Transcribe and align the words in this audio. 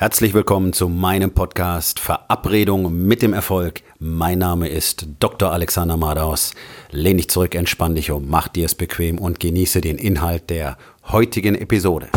Herzlich 0.00 0.32
willkommen 0.32 0.72
zu 0.72 0.88
meinem 0.88 1.32
Podcast 1.32 1.98
Verabredung 1.98 3.04
mit 3.08 3.20
dem 3.20 3.32
Erfolg. 3.32 3.82
Mein 3.98 4.38
Name 4.38 4.68
ist 4.68 5.08
Dr. 5.18 5.50
Alexander 5.50 5.96
Madaus. 5.96 6.54
Lehn 6.92 7.16
dich 7.16 7.28
zurück, 7.28 7.56
entspann 7.56 7.96
dich 7.96 8.12
um, 8.12 8.28
mach 8.28 8.46
dir 8.46 8.66
es 8.66 8.76
bequem 8.76 9.18
und 9.18 9.40
genieße 9.40 9.80
den 9.80 9.98
Inhalt 9.98 10.50
der 10.50 10.78
heutigen 11.08 11.56
Episode. 11.56 12.10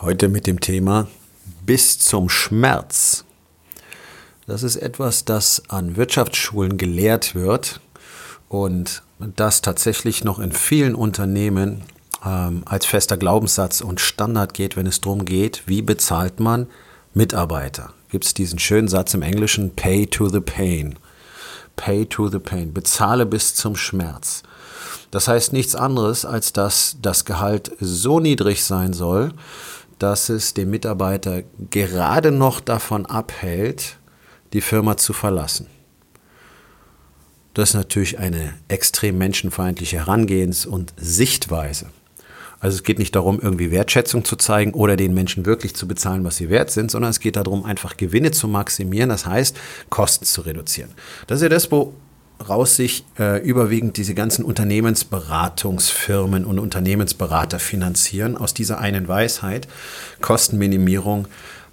Heute 0.00 0.28
mit 0.28 0.48
dem 0.48 0.58
Thema 0.58 1.06
bis 1.64 2.00
zum 2.00 2.28
Schmerz. 2.28 3.24
Das 4.46 4.62
ist 4.62 4.76
etwas, 4.76 5.24
das 5.24 5.62
an 5.68 5.96
Wirtschaftsschulen 5.96 6.76
gelehrt 6.76 7.34
wird 7.34 7.80
und 8.48 9.02
das 9.18 9.62
tatsächlich 9.62 10.22
noch 10.22 10.38
in 10.38 10.52
vielen 10.52 10.94
Unternehmen 10.94 11.82
ähm, 12.24 12.62
als 12.66 12.84
fester 12.84 13.16
Glaubenssatz 13.16 13.80
und 13.80 14.00
Standard 14.00 14.52
geht, 14.52 14.76
wenn 14.76 14.86
es 14.86 15.00
darum 15.00 15.24
geht, 15.24 15.62
wie 15.66 15.80
bezahlt 15.80 16.40
man 16.40 16.66
Mitarbeiter. 17.14 17.94
Gibt 18.10 18.26
es 18.26 18.34
diesen 18.34 18.58
schönen 18.58 18.88
Satz 18.88 19.14
im 19.14 19.22
Englischen, 19.22 19.74
Pay 19.74 20.06
to 20.06 20.28
the 20.28 20.40
Pain. 20.40 20.98
Pay 21.76 22.06
to 22.06 22.28
the 22.28 22.38
Pain. 22.38 22.74
Bezahle 22.74 23.24
bis 23.24 23.54
zum 23.54 23.76
Schmerz. 23.76 24.42
Das 25.10 25.26
heißt 25.26 25.52
nichts 25.52 25.74
anderes, 25.74 26.24
als 26.24 26.52
dass 26.52 26.96
das 27.00 27.24
Gehalt 27.24 27.72
so 27.80 28.20
niedrig 28.20 28.62
sein 28.64 28.92
soll, 28.92 29.32
dass 29.98 30.28
es 30.28 30.54
den 30.54 30.70
Mitarbeiter 30.70 31.42
gerade 31.70 32.30
noch 32.30 32.60
davon 32.60 33.06
abhält, 33.06 33.96
die 34.54 34.62
Firma 34.62 34.96
zu 34.96 35.12
verlassen. 35.12 35.66
Das 37.52 37.70
ist 37.70 37.74
natürlich 37.74 38.18
eine 38.18 38.54
extrem 38.68 39.18
menschenfeindliche 39.18 39.98
Herangehens- 39.98 40.66
und 40.66 40.94
Sichtweise. 40.96 41.86
Also 42.58 42.76
es 42.76 42.82
geht 42.82 42.98
nicht 42.98 43.14
darum, 43.14 43.40
irgendwie 43.40 43.70
Wertschätzung 43.70 44.24
zu 44.24 44.36
zeigen 44.36 44.72
oder 44.72 44.96
den 44.96 45.12
Menschen 45.12 45.44
wirklich 45.44 45.76
zu 45.76 45.86
bezahlen, 45.86 46.24
was 46.24 46.36
sie 46.36 46.48
wert 46.48 46.70
sind, 46.70 46.90
sondern 46.90 47.10
es 47.10 47.20
geht 47.20 47.36
darum, 47.36 47.64
einfach 47.64 47.98
Gewinne 47.98 48.30
zu 48.30 48.48
maximieren, 48.48 49.10
das 49.10 49.26
heißt, 49.26 49.56
Kosten 49.90 50.24
zu 50.24 50.40
reduzieren. 50.40 50.90
Das 51.26 51.38
ist 51.38 51.42
ja 51.42 51.50
das, 51.50 51.68
woraus 51.70 52.76
sich 52.76 53.04
äh, 53.18 53.46
überwiegend 53.46 53.98
diese 53.98 54.14
ganzen 54.14 54.44
Unternehmensberatungsfirmen 54.44 56.46
und 56.46 56.58
Unternehmensberater 56.58 57.58
finanzieren, 57.58 58.36
aus 58.36 58.54
dieser 58.54 58.78
einen 58.78 59.08
Weisheit, 59.08 59.68
Kostenminimierung 60.22 61.28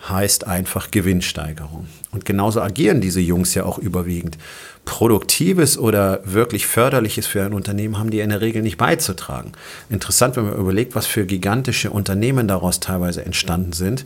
heißt 0.10 0.48
einfach 0.48 0.92
Gewinnsteigerung. 0.92 1.88
Und 2.12 2.26
genauso 2.26 2.62
agieren 2.62 3.02
diese 3.02 3.20
Jungs 3.20 3.54
ja 3.54 3.66
auch 3.66 3.78
überwiegend. 3.78 4.38
Produktives 4.86 5.78
oder 5.78 6.22
wirklich 6.26 6.66
Förderliches 6.66 7.28
für 7.28 7.44
ein 7.44 7.54
Unternehmen 7.54 8.00
haben 8.00 8.10
die 8.10 8.20
in 8.20 8.30
der 8.30 8.42
Regel 8.42 8.64
nicht 8.64 8.78
beizutragen. 8.78 9.52
Interessant, 9.90 10.36
wenn 10.36 10.46
man 10.46 10.58
überlegt, 10.58 10.96
was 10.96 11.06
für 11.06 11.26
gigantische 11.26 11.92
Unternehmen 11.92 12.48
daraus 12.48 12.80
teilweise 12.80 13.24
entstanden 13.24 13.74
sind. 13.74 14.06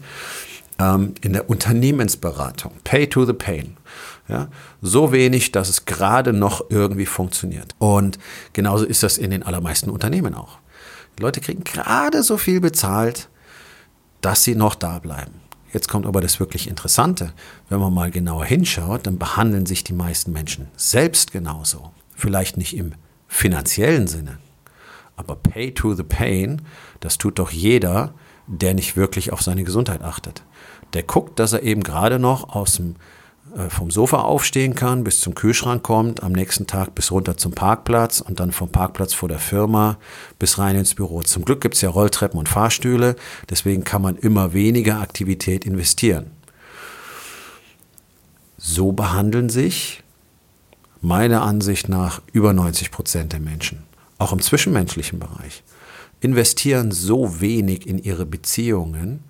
Ähm, 0.78 1.14
in 1.22 1.32
der 1.32 1.50
Unternehmensberatung. 1.50 2.74
Pay 2.84 3.08
to 3.08 3.26
the 3.26 3.34
pain. 3.34 3.78
Ja, 4.28 4.50
so 4.82 5.12
wenig, 5.12 5.52
dass 5.52 5.70
es 5.70 5.86
gerade 5.86 6.34
noch 6.34 6.70
irgendwie 6.70 7.06
funktioniert. 7.06 7.74
Und 7.78 8.18
genauso 8.54 8.84
ist 8.84 9.04
das 9.04 9.18
in 9.18 9.32
den 9.32 9.44
allermeisten 9.44 9.90
Unternehmen 9.90 10.34
auch. 10.34 10.58
Die 11.18 11.22
Leute 11.22 11.40
kriegen 11.40 11.64
gerade 11.64 12.24
so 12.24 12.38
viel 12.38 12.60
bezahlt, 12.60 13.30
dass 14.22 14.44
sie 14.44 14.56
noch 14.56 14.76
da 14.76 15.00
bleiben. 15.00 15.45
Jetzt 15.76 15.90
kommt 15.90 16.06
aber 16.06 16.22
das 16.22 16.40
wirklich 16.40 16.70
Interessante. 16.70 17.34
Wenn 17.68 17.82
man 17.82 17.94
mal 17.94 18.10
genauer 18.10 18.46
hinschaut, 18.46 19.06
dann 19.06 19.20
behandeln 19.20 19.66
sich 19.66 19.84
die 19.84 19.92
meisten 19.92 20.32
Menschen 20.32 20.70
selbst 20.78 21.34
genauso. 21.34 21.92
Vielleicht 22.16 22.56
nicht 22.56 22.78
im 22.78 22.94
finanziellen 23.28 24.08
Sinne, 24.08 24.38
aber 25.18 25.36
Pay 25.36 25.74
to 25.74 25.94
the 25.94 26.04
Pain, 26.04 26.62
das 27.02 27.18
tut 27.18 27.40
doch 27.40 27.52
jeder, 27.52 28.14
der 28.48 28.74
nicht 28.74 28.96
wirklich 28.96 29.34
auf 29.34 29.42
seine 29.42 29.66
Gesundheit 29.66 30.02
achtet. 30.02 30.44
Der 30.94 31.04
guckt, 31.04 31.40
dass 31.40 31.52
er 31.52 31.62
eben 31.62 31.84
gerade 31.84 32.20
noch 32.20 32.56
aus 32.56 32.78
dem 32.78 32.96
vom 33.70 33.90
Sofa 33.90 34.18
aufstehen 34.18 34.76
kann, 34.76 35.06
bis 35.06 35.22
zum 35.22 35.34
Kühlschrank 35.34 35.82
kommt, 35.82 36.24
am 36.24 36.34
nächsten 36.34 36.68
Tag 36.68 36.94
bis 36.94 37.12
runter 37.12 37.38
zum 37.38 37.54
Parkplatz 37.54 38.20
und 38.20 38.40
dann 38.42 38.52
vom 38.52 38.70
Parkplatz 38.70 39.14
vor 39.14 39.30
der 39.30 39.40
Firma 39.40 39.98
bis 40.40 40.58
rein 40.58 40.76
ins 40.76 40.96
Büro. 40.96 41.22
Zum 41.22 41.46
Glück 41.46 41.62
gibt 41.62 41.76
es 41.76 41.82
ja 41.82 41.90
Rolltreppen 41.90 42.38
und 42.38 42.50
Fahrstühle, 42.50 43.16
deswegen 43.50 43.86
kann 43.86 44.02
man 44.02 44.18
immer 44.18 44.54
weniger 44.54 45.00
Aktivität 45.00 45.66
investieren. 45.66 46.32
So 48.58 48.92
behandeln 48.92 49.50
sich 49.50 50.04
meiner 51.00 51.44
Ansicht 51.44 51.88
nach 51.88 52.22
über 52.34 52.52
90 52.52 52.92
Prozent 52.92 53.32
der 53.32 53.40
Menschen, 53.40 53.84
auch 54.18 54.34
im 54.34 54.42
zwischenmenschlichen 54.42 55.20
Bereich, 55.20 55.64
investieren 56.20 56.92
so 56.92 57.40
wenig 57.40 57.88
in 57.88 58.00
ihre 58.00 58.26
Beziehungen, 58.26 59.24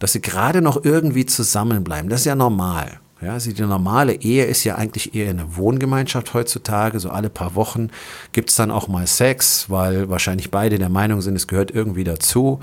dass 0.00 0.14
sie 0.14 0.20
gerade 0.20 0.62
noch 0.62 0.84
irgendwie 0.84 1.26
zusammenbleiben. 1.26 2.08
Das 2.08 2.20
ist 2.20 2.26
ja 2.26 2.34
normal. 2.34 2.98
Ja, 3.20 3.32
also 3.32 3.50
die 3.50 3.62
normale 3.62 4.14
Ehe 4.14 4.44
ist 4.44 4.62
ja 4.62 4.76
eigentlich 4.76 5.14
eher 5.14 5.30
eine 5.30 5.56
Wohngemeinschaft 5.56 6.34
heutzutage. 6.34 7.00
So 7.00 7.10
alle 7.10 7.30
paar 7.30 7.56
Wochen 7.56 7.90
gibt 8.32 8.50
es 8.50 8.56
dann 8.56 8.70
auch 8.70 8.86
mal 8.86 9.08
Sex, 9.08 9.68
weil 9.68 10.08
wahrscheinlich 10.08 10.52
beide 10.52 10.78
der 10.78 10.88
Meinung 10.88 11.20
sind, 11.20 11.34
es 11.34 11.48
gehört 11.48 11.72
irgendwie 11.72 12.04
dazu. 12.04 12.60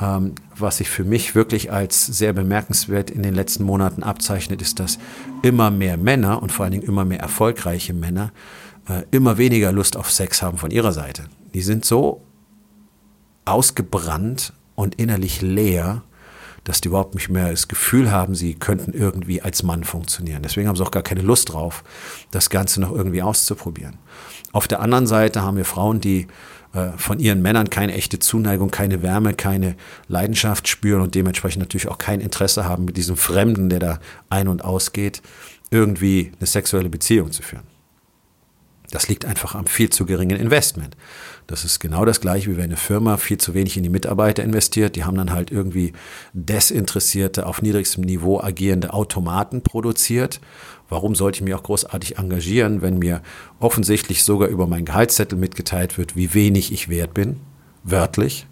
Ähm, 0.00 0.36
was 0.56 0.78
sich 0.78 0.88
für 0.88 1.04
mich 1.04 1.34
wirklich 1.34 1.70
als 1.70 2.06
sehr 2.06 2.32
bemerkenswert 2.32 3.10
in 3.10 3.22
den 3.22 3.34
letzten 3.34 3.64
Monaten 3.64 4.02
abzeichnet, 4.02 4.62
ist, 4.62 4.80
dass 4.80 4.98
immer 5.42 5.70
mehr 5.70 5.98
Männer 5.98 6.42
und 6.42 6.50
vor 6.50 6.64
allen 6.64 6.72
Dingen 6.72 6.84
immer 6.84 7.04
mehr 7.04 7.20
erfolgreiche 7.20 7.92
Männer 7.92 8.32
äh, 8.88 9.02
immer 9.10 9.38
weniger 9.38 9.70
Lust 9.70 9.96
auf 9.96 10.10
Sex 10.10 10.42
haben 10.42 10.56
von 10.58 10.70
ihrer 10.70 10.92
Seite. 10.92 11.24
Die 11.52 11.62
sind 11.62 11.84
so 11.84 12.22
ausgebrannt 13.44 14.52
und 14.74 14.94
innerlich 14.96 15.42
leer, 15.42 16.02
dass 16.64 16.80
die 16.80 16.88
überhaupt 16.88 17.14
nicht 17.14 17.28
mehr 17.28 17.50
das 17.50 17.68
Gefühl 17.68 18.10
haben, 18.10 18.34
sie 18.34 18.54
könnten 18.54 18.92
irgendwie 18.92 19.42
als 19.42 19.62
Mann 19.62 19.84
funktionieren. 19.84 20.42
Deswegen 20.42 20.66
haben 20.66 20.76
sie 20.76 20.82
auch 20.82 20.90
gar 20.90 21.02
keine 21.02 21.22
Lust 21.22 21.52
drauf, 21.52 21.84
das 22.30 22.50
Ganze 22.50 22.80
noch 22.80 22.90
irgendwie 22.90 23.22
auszuprobieren. 23.22 23.98
Auf 24.52 24.66
der 24.66 24.80
anderen 24.80 25.06
Seite 25.06 25.42
haben 25.42 25.56
wir 25.56 25.64
Frauen, 25.64 26.00
die 26.00 26.26
äh, 26.72 26.88
von 26.96 27.18
ihren 27.20 27.42
Männern 27.42 27.70
keine 27.70 27.92
echte 27.92 28.18
Zuneigung, 28.18 28.70
keine 28.70 29.02
Wärme, 29.02 29.34
keine 29.34 29.76
Leidenschaft 30.08 30.66
spüren 30.68 31.02
und 31.02 31.14
dementsprechend 31.14 31.60
natürlich 31.60 31.88
auch 31.88 31.98
kein 31.98 32.20
Interesse 32.20 32.64
haben, 32.64 32.84
mit 32.84 32.96
diesem 32.96 33.16
Fremden, 33.16 33.68
der 33.68 33.78
da 33.78 33.98
ein- 34.30 34.48
und 34.48 34.64
ausgeht, 34.64 35.22
irgendwie 35.70 36.32
eine 36.38 36.46
sexuelle 36.46 36.88
Beziehung 36.88 37.30
zu 37.30 37.42
führen. 37.42 37.73
Das 38.94 39.08
liegt 39.08 39.24
einfach 39.24 39.56
am 39.56 39.66
viel 39.66 39.90
zu 39.90 40.06
geringen 40.06 40.38
Investment. 40.38 40.96
Das 41.48 41.64
ist 41.64 41.80
genau 41.80 42.04
das 42.04 42.20
gleiche, 42.20 42.52
wie 42.52 42.56
wenn 42.56 42.66
eine 42.66 42.76
Firma 42.76 43.16
viel 43.16 43.38
zu 43.38 43.52
wenig 43.52 43.76
in 43.76 43.82
die 43.82 43.88
Mitarbeiter 43.88 44.44
investiert. 44.44 44.94
Die 44.94 45.02
haben 45.02 45.16
dann 45.16 45.32
halt 45.32 45.50
irgendwie 45.50 45.94
desinteressierte, 46.32 47.46
auf 47.46 47.60
niedrigstem 47.60 48.04
Niveau 48.04 48.38
agierende 48.38 48.94
Automaten 48.94 49.62
produziert. 49.62 50.40
Warum 50.88 51.16
sollte 51.16 51.38
ich 51.38 51.42
mich 51.42 51.54
auch 51.54 51.64
großartig 51.64 52.18
engagieren, 52.18 52.82
wenn 52.82 53.00
mir 53.00 53.20
offensichtlich 53.58 54.22
sogar 54.22 54.48
über 54.48 54.68
meinen 54.68 54.84
Gehaltszettel 54.84 55.36
mitgeteilt 55.36 55.98
wird, 55.98 56.14
wie 56.14 56.32
wenig 56.32 56.72
ich 56.72 56.88
wert 56.88 57.14
bin? 57.14 57.40
Wörtlich. 57.82 58.46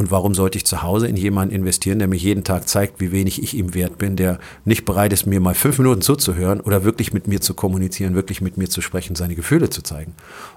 Und 0.00 0.10
warum 0.10 0.34
sollte 0.34 0.56
ich 0.56 0.64
zu 0.64 0.80
Hause 0.80 1.08
in 1.08 1.16
jemanden 1.18 1.54
investieren, 1.54 1.98
der 1.98 2.08
mir 2.08 2.16
jeden 2.16 2.42
Tag 2.42 2.66
zeigt, 2.70 3.00
wie 3.00 3.12
wenig 3.12 3.42
ich 3.42 3.52
ihm 3.52 3.74
wert 3.74 3.98
bin, 3.98 4.16
der 4.16 4.38
nicht 4.64 4.86
bereit 4.86 5.12
ist, 5.12 5.26
mir 5.26 5.40
mal 5.40 5.54
fünf 5.54 5.76
Minuten 5.76 6.00
zuzuhören 6.00 6.62
oder 6.62 6.84
wirklich 6.84 7.12
mit 7.12 7.28
mir 7.28 7.42
zu 7.42 7.52
kommunizieren, 7.52 8.14
wirklich 8.14 8.40
mit 8.40 8.56
mir 8.56 8.70
zu 8.70 8.80
sprechen, 8.80 9.14
seine 9.14 9.34
Gefühle 9.34 9.68
zu 9.68 9.82
zeigen? 9.82 10.14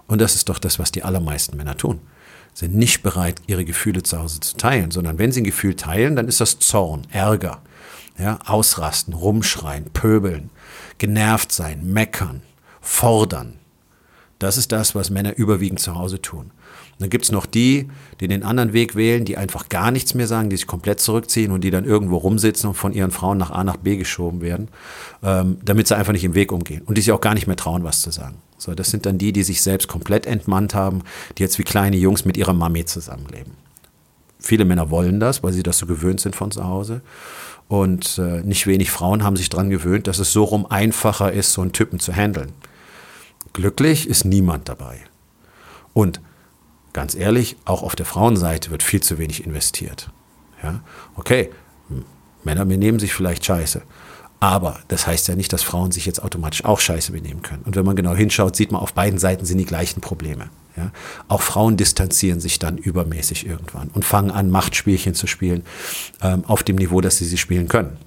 Und 0.08 0.22
das 0.22 0.36
ist 0.36 0.48
doch 0.48 0.60
das, 0.60 0.80
was 0.80 0.94
die 0.94 1.04
allermeisten 1.04 1.58
Männer 1.58 1.76
tun. 1.76 2.00
Sind 2.54 2.74
nicht 2.74 3.04
bereit, 3.04 3.42
ihre 3.46 3.66
Gefühle 3.66 4.02
zu 4.02 4.18
Hause 4.18 4.40
zu 4.40 4.56
teilen, 4.56 4.92
sondern 4.92 5.20
wenn 5.20 5.34
sie 5.34 5.42
ein 5.42 5.44
Gefühl 5.44 5.76
teilen, 5.76 6.16
dann 6.16 6.30
ist 6.30 6.40
das 6.40 6.60
Zorn, 6.60 7.06
Ärger, 7.12 7.62
ja, 8.18 8.40
ausrasten, 8.46 9.14
rumschreien, 9.14 9.90
pöbeln, 9.92 10.52
genervt 11.00 11.52
sein, 11.52 11.86
meckern, 11.92 12.44
fordern. 12.80 13.56
Das 14.40 14.56
ist 14.56 14.72
das, 14.72 14.96
was 14.96 15.10
Männer 15.10 15.36
überwiegend 15.36 15.82
zu 15.82 15.96
Hause 15.96 16.22
tun. 16.22 16.52
Dann 17.00 17.10
gibt 17.10 17.26
es 17.26 17.32
noch 17.32 17.46
die, 17.46 17.90
die 18.20 18.28
den 18.28 18.44
anderen 18.44 18.72
Weg 18.74 18.96
wählen, 18.96 19.26
die 19.26 19.38
einfach 19.38 19.70
gar 19.70 19.92
nichts 19.92 20.14
mehr 20.14 20.28
sagen, 20.28 20.50
die 20.50 20.56
sich 20.56 20.68
komplett 20.68 21.00
zurückziehen 21.00 21.52
und 21.52 21.64
die 21.64 21.72
dann 21.72 21.86
irgendwo 21.86 22.18
rumsitzen 22.18 22.70
und 22.70 22.76
von 22.76 22.94
ihren 22.94 23.12
Frauen 23.12 23.38
nach 23.38 23.52
A 23.52 23.64
nach 23.64 23.78
B 23.78 23.98
geschoben 23.98 24.42
werden, 24.42 24.70
ähm, 25.24 25.58
damit 25.64 25.88
sie 25.88 25.98
einfach 25.98 26.14
nicht 26.14 26.24
im 26.24 26.36
Weg 26.36 26.52
umgehen 26.52 26.84
und 26.86 26.98
die 26.98 27.02
sich 27.02 27.12
auch 27.12 27.22
gar 27.22 27.34
nicht 27.34 27.48
mehr 27.48 27.56
trauen, 27.56 27.84
was 27.84 28.02
zu 28.02 28.12
sagen. 28.12 28.38
So, 28.58 28.74
das 28.76 28.92
sind 28.92 29.06
dann 29.06 29.18
die, 29.18 29.34
die 29.34 29.44
sich 29.44 29.62
selbst 29.62 29.88
komplett 29.88 30.26
entmannt 30.26 30.74
haben, 30.74 31.02
die 31.38 31.44
jetzt 31.44 31.60
wie 31.60 31.64
kleine 31.64 31.98
Jungs 31.98 32.24
mit 32.24 32.38
ihrer 32.38 32.54
Mami 32.54 32.86
zusammenleben. 32.86 33.54
Viele 34.40 34.66
Männer 34.66 34.90
wollen 34.90 35.20
das, 35.20 35.44
weil 35.44 35.54
sie 35.54 35.64
das 35.64 35.78
so 35.78 35.86
gewöhnt 35.86 36.20
sind 36.20 36.36
von 36.36 36.52
zu 36.52 36.66
Hause. 36.66 37.02
Und 37.68 38.18
äh, 38.20 38.42
nicht 38.42 38.68
wenig 38.68 38.92
Frauen 38.92 39.24
haben 39.24 39.36
sich 39.36 39.50
daran 39.50 39.70
gewöhnt, 39.70 40.08
dass 40.08 40.20
es 40.20 40.32
so 40.32 40.44
rum 40.44 40.66
einfacher 40.66 41.32
ist, 41.32 41.54
so 41.54 41.62
einen 41.62 41.72
Typen 41.72 42.00
zu 42.00 42.14
handeln. 42.14 42.52
Glücklich 43.54 44.08
ist 44.08 44.26
niemand 44.26 44.68
dabei. 44.68 44.98
Und 45.94 46.22
ganz 46.94 47.16
ehrlich, 47.16 47.58
auch 47.66 47.84
auf 47.84 47.96
der 47.96 48.06
Frauenseite 48.06 48.72
wird 48.72 48.84
viel 48.84 49.02
zu 49.02 49.18
wenig 49.18 49.46
investiert. 49.46 50.10
Ja? 50.62 50.82
Okay, 51.16 51.50
Männer 52.44 52.66
benehmen 52.66 53.00
sich 53.00 53.14
vielleicht 53.14 53.46
scheiße, 53.46 53.82
Aber 54.40 54.80
das 54.90 55.08
heißt 55.08 55.28
ja 55.28 55.36
nicht, 55.36 55.54
dass 55.54 55.64
Frauen 55.64 55.92
sich 55.92 56.06
jetzt 56.06 56.22
automatisch 56.22 56.66
auch 56.66 56.80
scheiße 56.80 57.12
benehmen 57.14 57.42
können. 57.42 57.64
Und 57.64 57.76
wenn 57.76 57.86
man 57.86 57.96
genau 57.96 58.14
hinschaut, 58.14 58.56
sieht 58.56 58.72
man, 58.72 58.82
auf 58.82 58.94
beiden 58.94 59.18
Seiten 59.20 59.46
sind 59.46 59.58
die 59.58 59.66
gleichen 59.66 60.02
Probleme. 60.02 60.50
Ja? 60.76 60.92
Auch 61.28 61.42
Frauen 61.42 61.78
distanzieren 61.78 62.40
sich 62.40 62.60
dann 62.60 62.78
übermäßig 62.78 63.46
irgendwann 63.46 63.90
und 63.94 64.06
fangen 64.06 64.32
an, 64.32 64.50
Machtspielchen 64.50 65.14
zu 65.14 65.28
spielen 65.28 65.64
ähm, 66.22 66.44
auf 66.46 66.64
dem 66.64 66.76
Niveau, 66.76 67.02
dass 67.02 67.18
sie 67.18 67.26
sie 67.26 67.38
spielen 67.38 67.68
können 67.68 67.98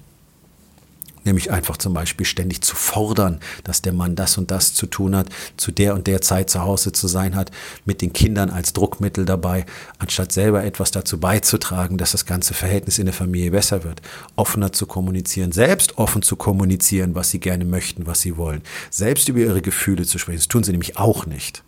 nämlich 1.27 1.51
einfach 1.51 1.77
zum 1.77 1.93
Beispiel 1.93 2.25
ständig 2.25 2.61
zu 2.61 2.75
fordern, 2.75 3.39
dass 3.63 3.83
der 3.83 3.93
Mann 3.93 4.15
das 4.15 4.37
und 4.37 4.49
das 4.49 4.73
zu 4.73 4.87
tun 4.87 5.15
hat, 5.15 5.29
zu 5.57 5.71
der 5.71 5.93
und 5.93 6.07
der 6.07 6.21
Zeit 6.21 6.49
zu 6.49 6.61
Hause 6.61 6.91
zu 6.91 7.07
sein 7.07 7.35
hat, 7.35 7.51
mit 7.85 8.01
den 8.01 8.13
Kindern 8.13 8.49
als 8.49 8.73
Druckmittel 8.73 9.25
dabei, 9.25 9.65
anstatt 9.99 10.31
selber 10.31 10.63
etwas 10.63 10.91
dazu 10.91 11.19
beizutragen, 11.19 11.97
dass 11.97 12.13
das 12.13 12.25
ganze 12.25 12.53
Verhältnis 12.53 12.97
in 12.97 13.05
der 13.05 13.13
Familie 13.13 13.51
besser 13.51 13.83
wird. 13.83 14.01
Offener 14.35 14.71
zu 14.71 14.87
kommunizieren, 14.87 15.51
selbst 15.51 15.97
offen 15.97 16.23
zu 16.23 16.35
kommunizieren, 16.35 17.13
was 17.13 17.29
sie 17.29 17.39
gerne 17.39 17.65
möchten, 17.65 18.07
was 18.07 18.21
sie 18.21 18.37
wollen, 18.37 18.61
selbst 18.89 19.29
über 19.29 19.39
ihre 19.39 19.61
Gefühle 19.61 20.05
zu 20.05 20.17
sprechen. 20.17 20.39
Das 20.39 20.47
tun 20.47 20.63
sie 20.63 20.71
nämlich 20.71 20.97
auch 20.97 21.25
nicht. 21.25 21.63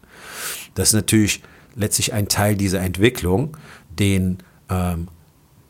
Das 0.73 0.89
ist 0.89 0.93
natürlich 0.93 1.43
letztlich 1.75 2.13
ein 2.13 2.27
Teil 2.27 2.55
dieser 2.55 2.81
Entwicklung, 2.81 3.57
den 3.89 4.39
ähm, 4.69 5.07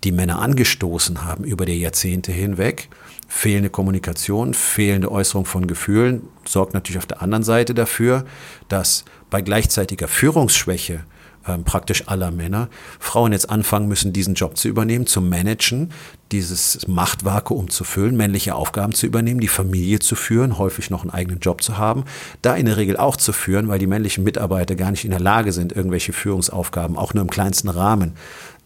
die 0.03 0.11
Männer 0.11 0.39
angestoßen 0.39 1.25
haben 1.25 1.43
über 1.43 1.65
die 1.65 1.79
Jahrzehnte 1.79 2.31
hinweg. 2.31 2.89
Fehlende 3.27 3.69
Kommunikation, 3.69 4.53
fehlende 4.53 5.11
Äußerung 5.11 5.45
von 5.45 5.67
Gefühlen 5.67 6.23
sorgt 6.45 6.73
natürlich 6.73 6.97
auf 6.97 7.05
der 7.05 7.21
anderen 7.21 7.43
Seite 7.43 7.73
dafür, 7.73 8.25
dass 8.69 9.05
bei 9.29 9.41
gleichzeitiger 9.41 10.07
Führungsschwäche 10.07 11.03
ähm, 11.47 11.63
praktisch 11.63 12.07
aller 12.07 12.31
Männer 12.31 12.69
Frauen 12.99 13.31
jetzt 13.31 13.49
anfangen 13.49 13.87
müssen, 13.87 14.13
diesen 14.13 14.33
Job 14.33 14.57
zu 14.57 14.67
übernehmen, 14.67 15.07
zu 15.07 15.21
managen, 15.21 15.91
dieses 16.31 16.87
Machtvakuum 16.87 17.69
zu 17.69 17.83
füllen, 17.83 18.15
männliche 18.15 18.55
Aufgaben 18.55 18.93
zu 18.93 19.05
übernehmen, 19.05 19.39
die 19.39 19.47
Familie 19.47 19.99
zu 19.99 20.15
führen, 20.15 20.57
häufig 20.57 20.89
noch 20.89 21.01
einen 21.01 21.11
eigenen 21.11 21.39
Job 21.39 21.63
zu 21.63 21.77
haben, 21.77 22.03
da 22.41 22.55
in 22.55 22.65
der 22.65 22.77
Regel 22.77 22.97
auch 22.97 23.15
zu 23.15 23.33
führen, 23.33 23.67
weil 23.67 23.79
die 23.79 23.87
männlichen 23.87 24.23
Mitarbeiter 24.23 24.75
gar 24.75 24.91
nicht 24.91 25.05
in 25.05 25.11
der 25.11 25.19
Lage 25.19 25.51
sind, 25.51 25.71
irgendwelche 25.71 26.13
Führungsaufgaben 26.13 26.97
auch 26.97 27.13
nur 27.13 27.23
im 27.23 27.29
kleinsten 27.29 27.69
Rahmen 27.69 28.13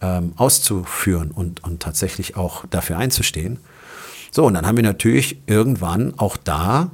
ähm, 0.00 0.32
auszuführen 0.36 1.30
und, 1.30 1.64
und 1.64 1.80
tatsächlich 1.80 2.36
auch 2.36 2.64
dafür 2.66 2.98
einzustehen. 2.98 3.58
So, 4.30 4.44
und 4.44 4.54
dann 4.54 4.66
haben 4.66 4.76
wir 4.76 4.84
natürlich 4.84 5.38
irgendwann 5.46 6.14
auch 6.18 6.36
da 6.36 6.90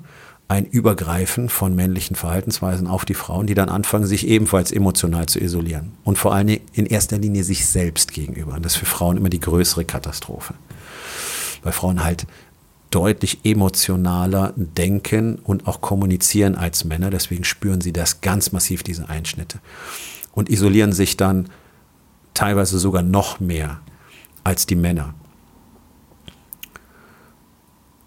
ein 0.50 0.66
Übergreifen 0.66 1.48
von 1.48 1.76
männlichen 1.76 2.16
Verhaltensweisen 2.16 2.88
auf 2.88 3.04
die 3.04 3.14
Frauen, 3.14 3.46
die 3.46 3.54
dann 3.54 3.68
anfangen, 3.68 4.04
sich 4.04 4.26
ebenfalls 4.26 4.72
emotional 4.72 5.26
zu 5.26 5.38
isolieren. 5.38 5.92
Und 6.02 6.18
vor 6.18 6.34
allen 6.34 6.48
Dingen 6.48 6.66
in 6.72 6.86
erster 6.86 7.18
Linie 7.18 7.44
sich 7.44 7.66
selbst 7.66 8.12
gegenüber. 8.12 8.54
Und 8.54 8.64
das 8.64 8.72
ist 8.72 8.78
für 8.80 8.86
Frauen 8.86 9.16
immer 9.16 9.28
die 9.28 9.38
größere 9.38 9.84
Katastrophe. 9.84 10.54
Weil 11.62 11.72
Frauen 11.72 12.02
halt 12.02 12.26
deutlich 12.90 13.38
emotionaler 13.44 14.52
denken 14.56 15.36
und 15.36 15.68
auch 15.68 15.80
kommunizieren 15.80 16.56
als 16.56 16.82
Männer. 16.82 17.10
Deswegen 17.10 17.44
spüren 17.44 17.80
sie 17.80 17.92
das 17.92 18.20
ganz 18.20 18.50
massiv, 18.50 18.82
diese 18.82 19.08
Einschnitte. 19.08 19.60
Und 20.32 20.48
isolieren 20.48 20.90
sich 20.90 21.16
dann 21.16 21.48
teilweise 22.34 22.80
sogar 22.80 23.04
noch 23.04 23.38
mehr 23.38 23.82
als 24.42 24.66
die 24.66 24.74
Männer. 24.74 25.14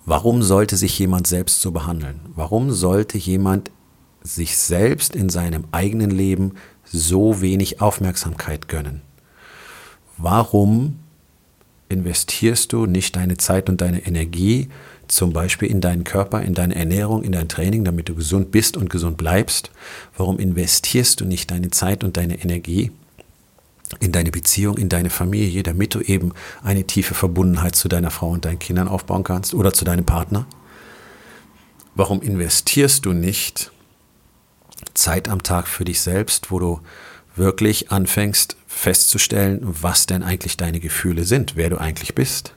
Warum 0.06 0.44
sollte 0.44 0.76
sich 0.76 1.00
jemand 1.00 1.28
selbst 1.28 1.62
so 1.62 1.72
behandeln? 1.72 2.20
Warum 2.36 2.72
sollte 2.72 3.18
jemand 3.18 3.72
sich 4.22 4.58
selbst 4.58 5.16
in 5.16 5.30
seinem 5.30 5.66
eigenen 5.72 6.12
Leben 6.12 6.54
so 6.84 7.42
wenig 7.42 7.82
Aufmerksamkeit 7.82 8.68
gönnen? 8.68 9.02
Warum 10.18 11.00
investierst 11.90 12.74
du 12.74 12.86
nicht 12.86 13.16
deine 13.16 13.38
Zeit 13.38 13.70
und 13.70 13.82
deine 13.82 14.06
Energie 14.06 14.70
zum 15.08 15.32
Beispiel 15.32 15.70
in 15.70 15.80
deinen 15.80 16.04
Körper, 16.04 16.42
in 16.42 16.54
deine 16.54 16.76
Ernährung, 16.76 17.24
in 17.24 17.32
dein 17.32 17.50
Training, 17.50 17.86
damit 17.86 18.10
du 18.10 18.16
gesund 18.16 18.52
bist 18.52 18.76
und 18.76 18.90
gesund 18.90 19.18
bleibst? 19.18 19.72
Warum 20.18 20.38
investierst 20.38 21.22
du 21.22 21.26
nicht 21.26 21.52
deine 21.52 21.70
Zeit 21.70 22.04
und 22.04 22.18
deine 22.18 22.42
Energie 22.42 22.92
in 24.00 24.12
deine 24.12 24.32
Beziehung, 24.32 24.78
in 24.78 24.90
deine 24.90 25.10
Familie, 25.10 25.64
damit 25.64 25.96
du 25.96 26.02
eben 26.02 26.34
eine 26.64 26.86
tiefe 26.86 27.14
Verbundenheit 27.14 27.76
zu 27.76 27.88
deiner 27.88 28.12
Frau 28.12 28.30
und 28.30 28.46
deinen 28.46 28.60
Kindern 28.60 28.88
aufbauen 28.88 29.24
kannst 29.24 29.54
oder 29.54 29.74
zu 29.74 29.86
deinem 29.86 30.06
Partner? 30.06 30.46
Warum 31.96 32.22
investierst 32.22 33.06
du 33.06 33.14
nicht 33.14 33.72
Zeit 34.94 35.28
am 35.28 35.44
Tag 35.44 35.68
für 35.68 35.86
dich 35.86 36.02
selbst, 36.02 36.52
wo 36.52 36.60
du 36.60 36.80
wirklich 37.36 37.92
anfängst 37.92 38.58
festzustellen, 38.68 39.60
was 39.64 40.06
denn 40.06 40.24
eigentlich 40.24 40.58
deine 40.58 40.80
Gefühle 40.80 41.24
sind, 41.24 41.56
wer 41.56 41.70
du 41.70 41.78
eigentlich 41.78 42.16
bist? 42.16 42.56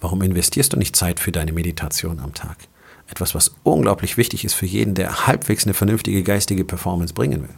Warum 0.00 0.22
investierst 0.22 0.72
du 0.72 0.76
nicht 0.78 0.96
Zeit 0.96 1.20
für 1.20 1.32
deine 1.32 1.52
Meditation 1.52 2.20
am 2.20 2.34
Tag? 2.34 2.56
Etwas, 3.08 3.34
was 3.34 3.52
unglaublich 3.64 4.16
wichtig 4.16 4.44
ist 4.44 4.54
für 4.54 4.66
jeden, 4.66 4.94
der 4.94 5.26
halbwegs 5.26 5.64
eine 5.64 5.74
vernünftige 5.74 6.22
geistige 6.22 6.64
Performance 6.64 7.12
bringen 7.12 7.42
will. 7.42 7.54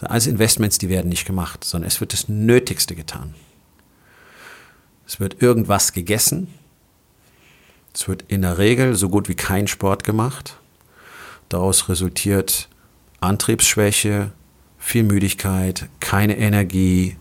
Alles 0.00 0.26
Investments, 0.26 0.78
die 0.78 0.88
werden 0.88 1.08
nicht 1.08 1.26
gemacht, 1.26 1.64
sondern 1.64 1.88
es 1.88 2.00
wird 2.00 2.12
das 2.12 2.28
Nötigste 2.28 2.94
getan. 2.94 3.34
Es 5.06 5.20
wird 5.20 5.40
irgendwas 5.40 5.92
gegessen. 5.92 6.48
Es 7.94 8.06
wird 8.08 8.24
in 8.28 8.42
der 8.42 8.58
Regel 8.58 8.94
so 8.94 9.08
gut 9.08 9.28
wie 9.28 9.34
kein 9.34 9.66
Sport 9.68 10.04
gemacht. 10.04 10.58
Daraus 11.48 11.88
resultiert 11.88 12.68
Antriebsschwäche, 13.20 14.32
viel 14.78 15.04
Müdigkeit, 15.04 15.88
keine 16.00 16.36
Energie, 16.36 17.16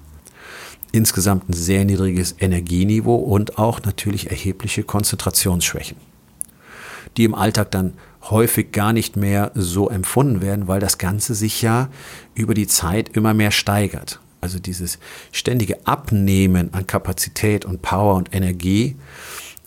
insgesamt 0.92 1.50
ein 1.50 1.54
sehr 1.54 1.86
niedriges 1.86 2.36
Energieniveau 2.39 3.16
und 3.16 3.57
auch 3.57 3.81
natürlich 3.83 4.30
erhebliche 4.30 4.83
Konzentrationsschwächen, 4.83 5.98
die 7.18 7.24
im 7.24 7.36
Alltag 7.36 7.72
dann 7.72 7.94
häufig 8.30 8.72
gar 8.72 8.94
nicht 8.94 9.16
mehr 9.16 9.52
so 9.56 9.90
empfunden 9.90 10.42
werden, 10.42 10.68
weil 10.68 10.80
das 10.80 10.98
Ganze 10.98 11.36
sich 11.36 11.62
ja 11.62 11.90
über 12.34 12.54
die 12.54 12.68
Zeit 12.68 13.10
immer 13.10 13.34
mehr 13.34 13.52
steigert. 13.52 14.19
Also 14.42 14.60
dieses 14.60 15.00
ständige 15.31 15.86
Abnehmen 15.88 16.74
an 16.74 16.88
Kapazität 16.88 17.66
und 17.66 17.81
Power 17.81 18.16
und 18.16 18.34
Energie 18.34 18.96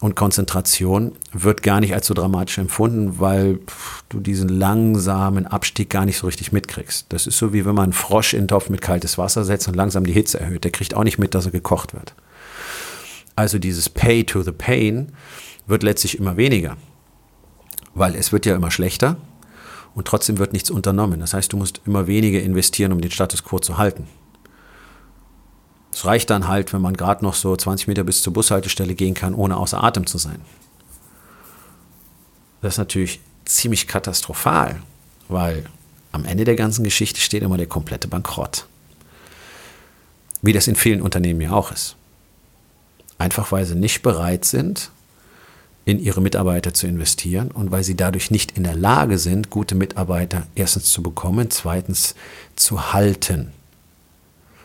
und 0.00 0.14
Konzentration 0.14 1.12
wird 1.32 1.64
gar 1.64 1.81
nicht 1.81 1.94
als 1.94 2.06
so 2.06 2.14
dramatisch 2.14 2.58
empfunden, 2.58 3.19
weil 3.19 3.58
du 4.08 4.20
diesen 4.20 4.49
langsamen 4.49 5.46
Abstieg 5.46 5.90
gar 5.90 6.05
nicht 6.05 6.19
so 6.19 6.26
richtig 6.26 6.52
mitkriegst. 6.52 7.06
Das 7.08 7.26
ist 7.26 7.38
so 7.38 7.52
wie 7.52 7.64
wenn 7.64 7.75
man 7.75 7.85
einen 7.85 7.93
Frosch 7.93 8.35
in 8.35 8.43
den 8.43 8.49
Topf 8.49 8.69
mit 8.69 8.81
kaltes 8.81 9.19
Wasser 9.19 9.44
setzt 9.44 9.67
und 9.67 9.75
langsam 9.75 10.05
die 10.05 10.12
Hitze 10.12 10.38
erhöht. 10.38 10.62
Der 10.62 10.70
kriegt 10.70 10.94
auch 10.94 11.05
nicht 11.05 11.19
mit, 11.19 11.35
dass 11.35 11.46
er 11.46 11.52
gekocht 11.52 11.94
wird. 11.94 12.14
Also 13.35 13.58
dieses 13.58 13.88
Pay 13.88 14.25
to 14.25 14.43
the 14.43 14.52
Pain 14.52 15.12
wird 15.67 15.82
letztlich 15.82 16.19
immer 16.19 16.37
weniger 16.37 16.76
weil 17.98 18.14
es 18.14 18.32
wird 18.32 18.46
ja 18.46 18.54
immer 18.54 18.70
schlechter 18.70 19.16
und 19.94 20.06
trotzdem 20.06 20.38
wird 20.38 20.52
nichts 20.52 20.70
unternommen. 20.70 21.20
Das 21.20 21.34
heißt, 21.34 21.52
du 21.52 21.56
musst 21.56 21.80
immer 21.84 22.06
weniger 22.06 22.40
investieren, 22.40 22.92
um 22.92 23.00
den 23.00 23.11
Status 23.11 23.44
quo 23.44 23.58
zu 23.58 23.78
halten. 23.78 24.06
Es 25.92 26.04
reicht 26.04 26.30
dann 26.30 26.46
halt, 26.46 26.73
wenn 26.73 26.80
man 26.80 26.96
gerade 26.96 27.25
noch 27.25 27.34
so 27.34 27.56
20 27.56 27.88
Meter 27.88 28.04
bis 28.04 28.23
zur 28.23 28.32
Bushaltestelle 28.32 28.94
gehen 28.94 29.14
kann, 29.14 29.34
ohne 29.34 29.56
außer 29.56 29.82
Atem 29.82 30.06
zu 30.06 30.18
sein. 30.18 30.40
Das 32.61 32.75
ist 32.75 32.78
natürlich 32.78 33.20
ziemlich 33.44 33.88
katastrophal, 33.88 34.80
weil 35.28 35.64
am 36.12 36.25
Ende 36.25 36.44
der 36.44 36.56
ganzen 36.56 36.84
Geschichte 36.84 37.20
steht 37.20 37.42
immer 37.42 37.56
der 37.56 37.66
komplette 37.66 38.08
Bankrott. 38.08 38.66
Wie 40.42 40.52
das 40.52 40.68
in 40.68 40.76
vielen 40.76 41.02
Unternehmen 41.02 41.40
ja 41.40 41.52
auch 41.52 41.73
ist. 41.73 41.96
Einfach 43.18 43.50
weil 43.50 43.64
sie 43.64 43.75
nicht 43.75 44.02
bereit 44.02 44.44
sind, 44.44 44.90
in 45.88 45.99
ihre 45.99 46.21
Mitarbeiter 46.21 46.75
zu 46.75 46.87
investieren 46.87 47.50
und 47.50 47.71
weil 47.71 47.83
sie 47.83 47.97
dadurch 47.97 48.30
nicht 48.30 48.59
in 48.59 48.62
der 48.62 48.76
Lage 48.76 49.16
sind, 49.16 49.49
gute 49.49 49.75
Mitarbeiter 49.75 50.47
erstens 50.54 50.90
zu 50.90 51.02
bekommen, 51.02 51.50
zweitens 51.50 52.14
zu 52.57 52.92
halten 52.92 53.52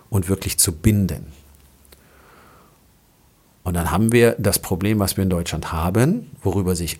und 0.09 0.27
wirklich 0.27 0.59
zu 0.59 0.73
binden. 0.73 1.27
Und 3.63 3.75
dann 3.75 3.89
haben 3.89 4.11
wir 4.11 4.35
das 4.37 4.59
Problem, 4.59 4.99
was 4.99 5.15
wir 5.15 5.23
in 5.23 5.29
Deutschland 5.29 5.71
haben, 5.71 6.29
worüber 6.41 6.75
sich 6.75 6.99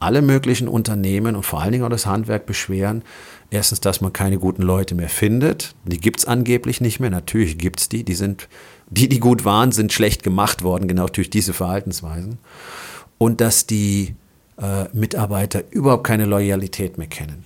alle 0.00 0.20
möglichen 0.20 0.66
Unternehmen 0.66 1.36
und 1.36 1.46
vor 1.46 1.62
allen 1.62 1.70
Dingen 1.70 1.84
auch 1.84 1.90
das 1.90 2.06
Handwerk 2.06 2.46
beschweren. 2.46 3.04
Erstens, 3.50 3.78
dass 3.78 4.00
man 4.00 4.12
keine 4.12 4.38
guten 4.38 4.62
Leute 4.62 4.96
mehr 4.96 5.10
findet. 5.10 5.76
Die 5.84 6.00
gibt 6.00 6.18
es 6.18 6.24
angeblich 6.24 6.80
nicht 6.80 6.98
mehr. 6.98 7.10
Natürlich 7.10 7.56
gibt 7.56 7.78
es 7.78 7.88
die. 7.88 8.02
Die 8.02 8.14
sind, 8.14 8.48
die, 8.88 9.08
die 9.08 9.20
gut 9.20 9.44
waren, 9.44 9.70
sind 9.70 9.92
schlecht 9.92 10.24
gemacht 10.24 10.62
worden, 10.64 10.88
genau 10.88 11.06
durch 11.06 11.30
diese 11.30 11.52
Verhaltensweisen 11.52 12.38
und 13.20 13.42
dass 13.42 13.66
die 13.66 14.14
äh, 14.56 14.86
Mitarbeiter 14.94 15.62
überhaupt 15.70 16.04
keine 16.04 16.24
Loyalität 16.24 16.96
mehr 16.96 17.06
kennen. 17.06 17.44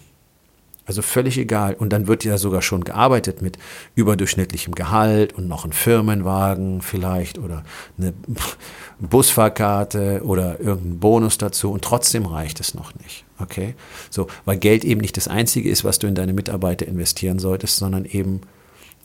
Also 0.86 1.02
völlig 1.02 1.36
egal. 1.36 1.74
Und 1.74 1.92
dann 1.92 2.06
wird 2.06 2.22
ja 2.24 2.38
sogar 2.38 2.62
schon 2.62 2.84
gearbeitet 2.84 3.42
mit 3.42 3.58
überdurchschnittlichem 3.96 4.74
Gehalt 4.74 5.32
und 5.32 5.48
noch 5.48 5.64
ein 5.64 5.72
Firmenwagen 5.72 6.80
vielleicht 6.80 7.38
oder 7.38 7.64
eine 7.98 8.12
Busfahrkarte 9.00 10.20
oder 10.22 10.60
irgendein 10.60 11.00
Bonus 11.00 11.38
dazu. 11.38 11.72
Und 11.72 11.82
trotzdem 11.82 12.24
reicht 12.24 12.60
es 12.60 12.74
noch 12.74 12.94
nicht. 13.02 13.24
Okay? 13.40 13.74
So, 14.10 14.28
weil 14.44 14.58
Geld 14.58 14.84
eben 14.84 15.00
nicht 15.00 15.16
das 15.16 15.26
einzige 15.26 15.68
ist, 15.70 15.82
was 15.82 15.98
du 15.98 16.06
in 16.06 16.14
deine 16.14 16.34
Mitarbeiter 16.34 16.86
investieren 16.86 17.40
solltest, 17.40 17.78
sondern 17.78 18.04
eben 18.04 18.42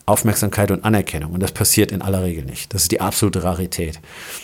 Aufmerksamkeit 0.09 0.71
und 0.71 0.83
Anerkennung. 0.83 1.31
Und 1.31 1.41
das 1.41 1.51
passiert 1.51 1.91
in 1.91 2.01
aller 2.01 2.23
Regel 2.23 2.43
nicht. 2.43 2.73
Das 2.73 2.83
ist 2.83 2.91
die 2.91 2.99
absolute 2.99 3.43
Rarität, 3.43 3.99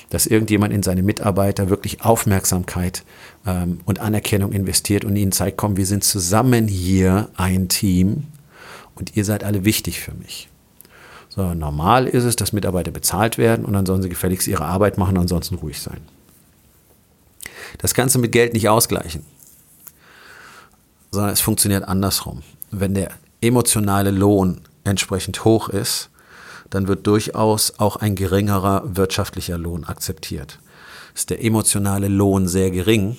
dass 0.10 0.27
irgendjemand 0.27 0.74
in 0.74 0.84
seine 0.84 1.03
Mitarbeiter 1.03 1.69
wirklich 1.69 2.01
Aufmerksamkeit 2.01 3.03
ähm, 3.45 3.79
und 3.86 4.00
Anerkennung 4.00 4.51
investiert 4.53 5.03
und 5.03 5.15
ihnen 5.15 5.31
zeigt, 5.31 5.57
komm, 5.57 5.75
wir 5.75 5.86
sind 5.86 6.03
zusammen 6.03 6.67
hier 6.67 7.29
ein 7.36 7.67
Team 7.67 8.27
und 8.93 9.15
ihr 9.15 9.25
seid 9.25 9.43
alle 9.43 9.65
wichtig 9.65 10.00
für 10.00 10.13
mich. 10.13 10.50
So, 11.29 11.53
normal 11.53 12.07
ist 12.07 12.24
es, 12.24 12.36
dass 12.36 12.53
Mitarbeiter 12.53 12.91
bezahlt 12.91 13.38
werden 13.38 13.65
und 13.65 13.74
dann 13.74 13.86
sollen 13.86 14.01
sie 14.01 14.10
gefälligst 14.10 14.48
ihre 14.48 14.65
Arbeit 14.65 14.98
machen, 14.98 15.17
ansonsten 15.17 15.55
ruhig 15.55 15.81
sein. 15.81 16.00
Das 17.79 17.93
Ganze 17.93 18.19
mit 18.19 18.31
Geld 18.31 18.53
nicht 18.53 18.69
ausgleichen, 18.69 19.24
sondern 21.12 21.34
es 21.34 21.41
funktioniert 21.41 21.84
andersrum. 21.84 22.43
Wenn 22.72 22.93
der 22.93 23.12
emotionale 23.41 24.12
Lohn 24.12 24.62
entsprechend 24.86 25.44
hoch 25.44 25.70
ist, 25.70 26.10
dann 26.70 26.88
wird 26.88 27.06
durchaus 27.06 27.80
auch 27.80 27.98
ein 27.98 28.15
geringerer 28.15 28.84
wirtschaftlicher 28.86 29.58
Lohn 29.58 29.84
akzeptiert. 29.84 30.60
Ist 31.13 31.30
der 31.30 31.44
emotionale 31.44 32.08
Lohn 32.08 32.48
sehr 32.48 32.72
gering, 32.72 33.18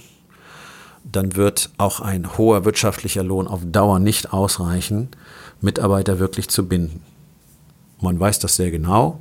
dann 1.04 1.36
wird 1.36 1.70
auch 1.78 2.00
ein 2.00 2.36
hoher 2.36 2.64
wirtschaftlicher 2.64 3.22
Lohn 3.22 3.46
auf 3.46 3.60
Dauer 3.64 3.98
nicht 3.98 4.32
ausreichen, 4.32 5.08
Mitarbeiter 5.60 6.18
wirklich 6.18 6.48
zu 6.48 6.66
binden. 6.66 7.02
Man 8.00 8.18
weiß 8.18 8.40
das 8.40 8.56
sehr 8.56 8.70
genau. 8.70 9.20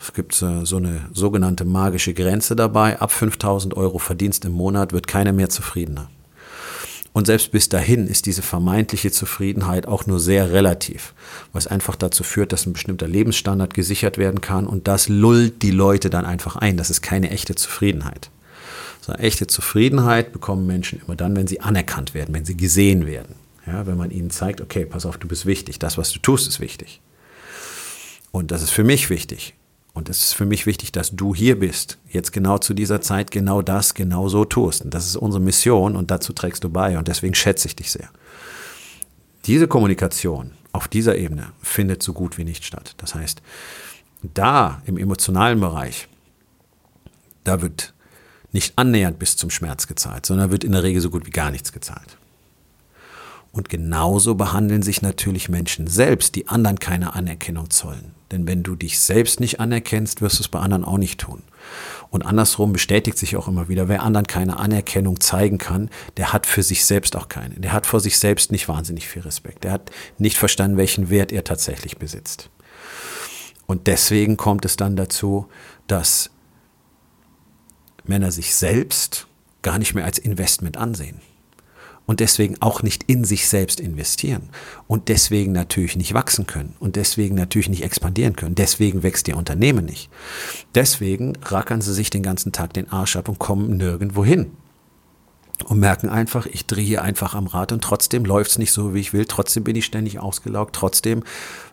Es 0.00 0.12
gibt 0.12 0.40
äh, 0.42 0.64
so 0.64 0.76
eine 0.76 1.08
sogenannte 1.12 1.64
magische 1.64 2.14
Grenze 2.14 2.54
dabei. 2.54 3.00
Ab 3.00 3.10
5000 3.10 3.76
Euro 3.76 3.98
Verdienst 3.98 4.44
im 4.44 4.52
Monat 4.52 4.92
wird 4.92 5.08
keiner 5.08 5.32
mehr 5.32 5.48
zufriedener. 5.48 6.08
Und 7.18 7.26
selbst 7.26 7.50
bis 7.50 7.68
dahin 7.68 8.06
ist 8.06 8.26
diese 8.26 8.42
vermeintliche 8.42 9.10
Zufriedenheit 9.10 9.88
auch 9.88 10.06
nur 10.06 10.20
sehr 10.20 10.52
relativ, 10.52 11.14
was 11.52 11.66
einfach 11.66 11.96
dazu 11.96 12.22
führt, 12.22 12.52
dass 12.52 12.64
ein 12.64 12.74
bestimmter 12.74 13.08
Lebensstandard 13.08 13.74
gesichert 13.74 14.18
werden 14.18 14.40
kann 14.40 14.68
und 14.68 14.86
das 14.86 15.08
lullt 15.08 15.62
die 15.62 15.72
Leute 15.72 16.10
dann 16.10 16.24
einfach 16.24 16.54
ein. 16.54 16.76
Das 16.76 16.90
ist 16.90 17.02
keine 17.02 17.30
echte 17.30 17.56
Zufriedenheit. 17.56 18.30
So 19.00 19.10
eine 19.10 19.20
echte 19.20 19.48
Zufriedenheit 19.48 20.32
bekommen 20.32 20.64
Menschen 20.64 21.00
immer 21.04 21.16
dann, 21.16 21.34
wenn 21.34 21.48
sie 21.48 21.60
anerkannt 21.60 22.14
werden, 22.14 22.32
wenn 22.36 22.44
sie 22.44 22.56
gesehen 22.56 23.04
werden. 23.04 23.34
Ja, 23.66 23.84
wenn 23.88 23.96
man 23.96 24.12
ihnen 24.12 24.30
zeigt, 24.30 24.60
okay, 24.60 24.86
pass 24.86 25.04
auf, 25.04 25.18
du 25.18 25.26
bist 25.26 25.44
wichtig, 25.44 25.80
das, 25.80 25.98
was 25.98 26.12
du 26.12 26.20
tust, 26.20 26.46
ist 26.46 26.60
wichtig. 26.60 27.00
Und 28.30 28.52
das 28.52 28.62
ist 28.62 28.70
für 28.70 28.84
mich 28.84 29.10
wichtig. 29.10 29.56
Und 29.98 30.08
es 30.08 30.22
ist 30.22 30.34
für 30.34 30.46
mich 30.46 30.64
wichtig, 30.64 30.92
dass 30.92 31.10
du 31.10 31.34
hier 31.34 31.58
bist, 31.58 31.98
jetzt 32.08 32.32
genau 32.32 32.58
zu 32.58 32.72
dieser 32.72 33.00
Zeit 33.00 33.32
genau 33.32 33.62
das 33.62 33.94
genau 33.94 34.28
so 34.28 34.44
tust. 34.44 34.84
Und 34.84 34.94
das 34.94 35.06
ist 35.06 35.16
unsere 35.16 35.42
Mission 35.42 35.96
und 35.96 36.12
dazu 36.12 36.32
trägst 36.32 36.62
du 36.62 36.68
bei 36.68 36.96
und 36.96 37.08
deswegen 37.08 37.34
schätze 37.34 37.66
ich 37.66 37.74
dich 37.74 37.90
sehr. 37.90 38.08
Diese 39.46 39.66
Kommunikation 39.66 40.52
auf 40.70 40.86
dieser 40.86 41.16
Ebene 41.16 41.48
findet 41.62 42.00
so 42.04 42.12
gut 42.12 42.38
wie 42.38 42.44
nicht 42.44 42.64
statt. 42.64 42.94
Das 42.98 43.16
heißt, 43.16 43.42
da 44.22 44.82
im 44.86 44.98
emotionalen 44.98 45.58
Bereich, 45.58 46.06
da 47.42 47.60
wird 47.60 47.92
nicht 48.52 48.74
annähernd 48.78 49.18
bis 49.18 49.36
zum 49.36 49.50
Schmerz 49.50 49.88
gezahlt, 49.88 50.26
sondern 50.26 50.52
wird 50.52 50.62
in 50.62 50.70
der 50.70 50.84
Regel 50.84 51.02
so 51.02 51.10
gut 51.10 51.26
wie 51.26 51.32
gar 51.32 51.50
nichts 51.50 51.72
gezahlt. 51.72 52.17
Und 53.58 53.68
genauso 53.68 54.36
behandeln 54.36 54.82
sich 54.82 55.02
natürlich 55.02 55.48
Menschen 55.48 55.88
selbst, 55.88 56.36
die 56.36 56.46
anderen 56.46 56.78
keine 56.78 57.14
Anerkennung 57.16 57.70
zollen. 57.70 58.14
Denn 58.30 58.46
wenn 58.46 58.62
du 58.62 58.76
dich 58.76 59.00
selbst 59.00 59.40
nicht 59.40 59.58
anerkennst, 59.58 60.22
wirst 60.22 60.38
du 60.38 60.44
es 60.44 60.48
bei 60.48 60.60
anderen 60.60 60.84
auch 60.84 60.96
nicht 60.96 61.18
tun. 61.18 61.42
Und 62.08 62.24
andersrum 62.24 62.72
bestätigt 62.72 63.18
sich 63.18 63.34
auch 63.34 63.48
immer 63.48 63.68
wieder, 63.68 63.88
wer 63.88 64.04
anderen 64.04 64.28
keine 64.28 64.58
Anerkennung 64.58 65.18
zeigen 65.18 65.58
kann, 65.58 65.90
der 66.18 66.32
hat 66.32 66.46
für 66.46 66.62
sich 66.62 66.84
selbst 66.84 67.16
auch 67.16 67.28
keine. 67.28 67.56
Der 67.56 67.72
hat 67.72 67.86
vor 67.86 67.98
sich 67.98 68.20
selbst 68.20 68.52
nicht 68.52 68.68
wahnsinnig 68.68 69.08
viel 69.08 69.22
Respekt. 69.22 69.64
Der 69.64 69.72
hat 69.72 69.90
nicht 70.18 70.36
verstanden, 70.38 70.76
welchen 70.76 71.10
Wert 71.10 71.32
er 71.32 71.42
tatsächlich 71.42 71.98
besitzt. 71.98 72.50
Und 73.66 73.88
deswegen 73.88 74.36
kommt 74.36 74.66
es 74.66 74.76
dann 74.76 74.94
dazu, 74.94 75.48
dass 75.88 76.30
Männer 78.04 78.30
sich 78.30 78.54
selbst 78.54 79.26
gar 79.62 79.80
nicht 79.80 79.94
mehr 79.94 80.04
als 80.04 80.18
Investment 80.18 80.76
ansehen 80.76 81.20
und 82.08 82.20
deswegen 82.20 82.56
auch 82.60 82.82
nicht 82.82 83.04
in 83.06 83.22
sich 83.22 83.48
selbst 83.48 83.80
investieren 83.80 84.48
und 84.86 85.08
deswegen 85.08 85.52
natürlich 85.52 85.94
nicht 85.94 86.14
wachsen 86.14 86.46
können 86.46 86.74
und 86.80 86.96
deswegen 86.96 87.34
natürlich 87.34 87.68
nicht 87.68 87.84
expandieren 87.84 88.34
können. 88.34 88.54
Deswegen 88.54 89.02
wächst 89.02 89.28
ihr 89.28 89.36
Unternehmen 89.36 89.84
nicht. 89.84 90.08
Deswegen 90.74 91.36
rackern 91.44 91.82
sie 91.82 91.92
sich 91.92 92.08
den 92.08 92.22
ganzen 92.22 92.50
Tag 92.50 92.72
den 92.72 92.90
Arsch 92.90 93.16
ab 93.16 93.28
und 93.28 93.38
kommen 93.38 93.76
nirgendwo 93.76 94.24
hin. 94.24 94.52
Und 95.66 95.80
merken 95.80 96.08
einfach, 96.08 96.46
ich 96.46 96.64
drehe 96.64 96.84
hier 96.84 97.02
einfach 97.02 97.34
am 97.34 97.46
Rad 97.46 97.72
und 97.72 97.84
trotzdem 97.84 98.24
läuft 98.24 98.52
es 98.52 98.58
nicht 98.58 98.72
so, 98.72 98.94
wie 98.94 99.00
ich 99.00 99.12
will. 99.12 99.26
Trotzdem 99.26 99.64
bin 99.64 99.76
ich 99.76 99.84
ständig 99.84 100.18
ausgelaugt. 100.18 100.74
Trotzdem 100.74 101.24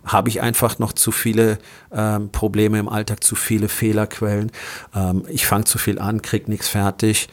habe 0.03 0.27
ich 0.27 0.41
einfach 0.41 0.79
noch 0.79 0.91
zu 0.91 1.13
viele 1.13 1.59
ähm, 1.93 2.29
Probleme 2.29 2.77
im 2.77 2.89
Alltag, 2.89 3.23
zu 3.23 3.35
viele 3.35 3.69
Fehlerquellen. 3.69 4.51
Ähm, 4.93 5.23
ich 5.29 5.47
fange 5.47 5.63
zu 5.63 5.77
viel 5.77 5.97
an, 5.97 6.21
kriege 6.21 6.51
nichts 6.51 6.67
fertig. 6.67 7.29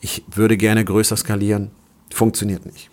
Ich 0.00 0.24
würde 0.34 0.56
gerne 0.56 0.84
größer 0.84 1.16
skalieren 1.16 1.70
Funktioniert 2.14 2.64
nicht. 2.64 2.90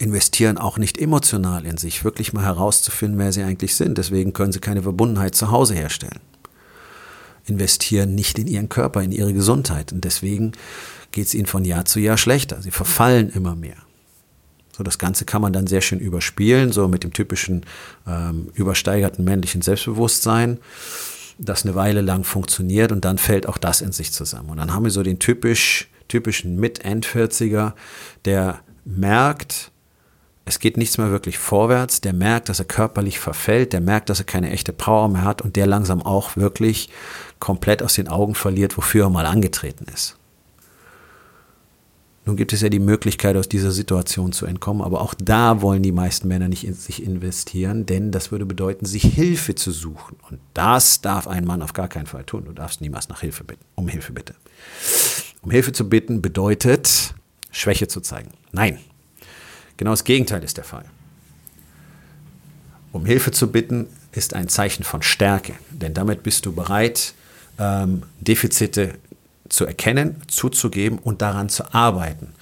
Investieren 0.00 0.58
auch 0.58 0.76
nicht 0.76 0.98
emotional 0.98 1.64
in 1.64 1.76
sich, 1.76 2.02
wirklich 2.02 2.32
mal 2.32 2.44
herauszufinden, 2.44 3.16
wer 3.16 3.32
sie 3.32 3.44
eigentlich 3.44 3.76
sind. 3.76 3.96
Deswegen 3.96 4.32
können 4.32 4.50
sie 4.50 4.58
keine 4.58 4.82
Verbundenheit 4.82 5.36
zu 5.36 5.52
Hause 5.52 5.74
herstellen. 5.74 6.18
Investieren 7.46 8.16
nicht 8.16 8.40
in 8.40 8.48
ihren 8.48 8.68
Körper, 8.68 9.02
in 9.02 9.12
ihre 9.12 9.32
Gesundheit. 9.32 9.92
Und 9.92 10.04
deswegen 10.04 10.50
geht 11.12 11.26
es 11.28 11.34
ihnen 11.34 11.46
von 11.46 11.64
Jahr 11.64 11.84
zu 11.84 12.00
Jahr 12.00 12.18
schlechter. 12.18 12.60
Sie 12.60 12.72
verfallen 12.72 13.30
immer 13.30 13.54
mehr. 13.54 13.76
So, 14.76 14.82
das 14.82 14.98
Ganze 14.98 15.24
kann 15.24 15.40
man 15.40 15.52
dann 15.52 15.68
sehr 15.68 15.80
schön 15.80 16.00
überspielen, 16.00 16.72
so 16.72 16.88
mit 16.88 17.04
dem 17.04 17.12
typischen 17.12 17.64
ähm, 18.04 18.48
übersteigerten 18.54 19.24
männlichen 19.24 19.62
Selbstbewusstsein, 19.62 20.58
das 21.38 21.64
eine 21.64 21.76
Weile 21.76 22.00
lang 22.00 22.24
funktioniert 22.24 22.90
und 22.90 23.04
dann 23.04 23.16
fällt 23.16 23.46
auch 23.46 23.58
das 23.58 23.80
in 23.80 23.92
sich 23.92 24.10
zusammen. 24.10 24.50
Und 24.50 24.56
dann 24.56 24.74
haben 24.74 24.82
wir 24.82 24.90
so 24.90 25.04
den 25.04 25.20
typisch 25.20 25.89
typischen 26.10 26.56
Mit-End-40er, 26.56 27.72
der 28.26 28.60
merkt, 28.84 29.70
es 30.44 30.58
geht 30.58 30.76
nichts 30.76 30.98
mehr 30.98 31.10
wirklich 31.10 31.38
vorwärts, 31.38 32.00
der 32.00 32.12
merkt, 32.12 32.48
dass 32.48 32.58
er 32.58 32.64
körperlich 32.64 33.18
verfällt, 33.18 33.72
der 33.72 33.80
merkt, 33.80 34.10
dass 34.10 34.18
er 34.18 34.26
keine 34.26 34.50
echte 34.50 34.72
Power 34.72 35.08
mehr 35.08 35.24
hat 35.24 35.42
und 35.42 35.56
der 35.56 35.66
langsam 35.66 36.02
auch 36.02 36.36
wirklich 36.36 36.90
komplett 37.38 37.82
aus 37.82 37.94
den 37.94 38.08
Augen 38.08 38.34
verliert, 38.34 38.76
wofür 38.76 39.06
er 39.06 39.10
mal 39.10 39.26
angetreten 39.26 39.86
ist. 39.92 40.16
Nun 42.26 42.36
gibt 42.36 42.52
es 42.52 42.60
ja 42.60 42.68
die 42.68 42.80
Möglichkeit, 42.80 43.36
aus 43.36 43.48
dieser 43.48 43.70
Situation 43.70 44.32
zu 44.32 44.44
entkommen, 44.44 44.82
aber 44.82 45.00
auch 45.00 45.14
da 45.14 45.62
wollen 45.62 45.82
die 45.82 45.92
meisten 45.92 46.28
Männer 46.28 46.48
nicht 46.48 46.64
in 46.64 46.74
sich 46.74 47.02
investieren, 47.02 47.86
denn 47.86 48.12
das 48.12 48.30
würde 48.30 48.44
bedeuten, 48.44 48.84
sich 48.84 49.02
Hilfe 49.02 49.54
zu 49.54 49.72
suchen. 49.72 50.16
Und 50.28 50.38
das 50.52 51.00
darf 51.00 51.26
ein 51.26 51.44
Mann 51.44 51.62
auf 51.62 51.72
gar 51.72 51.88
keinen 51.88 52.06
Fall 52.06 52.24
tun. 52.24 52.44
Du 52.44 52.52
darfst 52.52 52.82
niemals 52.82 53.08
nach 53.08 53.22
Hilfe 53.22 53.42
bitten, 53.44 53.64
um 53.74 53.88
Hilfe 53.88 54.12
bitte. 54.12 54.34
Um 55.42 55.50
Hilfe 55.50 55.72
zu 55.72 55.88
bitten 55.88 56.20
bedeutet, 56.20 57.14
Schwäche 57.50 57.88
zu 57.88 58.00
zeigen. 58.00 58.30
Nein, 58.52 58.78
genau 59.76 59.92
das 59.92 60.04
Gegenteil 60.04 60.44
ist 60.44 60.56
der 60.56 60.64
Fall. 60.64 60.84
Um 62.92 63.06
Hilfe 63.06 63.30
zu 63.30 63.50
bitten 63.50 63.86
ist 64.12 64.34
ein 64.34 64.48
Zeichen 64.48 64.84
von 64.84 65.02
Stärke, 65.02 65.54
denn 65.70 65.94
damit 65.94 66.22
bist 66.22 66.44
du 66.46 66.52
bereit, 66.52 67.14
ähm, 67.58 68.02
Defizite 68.20 68.94
zu 69.48 69.66
erkennen, 69.66 70.16
zuzugeben 70.26 70.98
und 70.98 71.22
daran 71.22 71.48
zu 71.48 71.72
arbeiten. 71.72 72.32